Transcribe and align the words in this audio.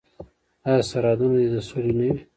آیا 0.67 0.81
سرحدونه 0.89 1.35
دې 1.41 1.47
د 1.53 1.57
سولې 1.67 1.93
نه 1.97 2.05
وي؟ 2.11 2.15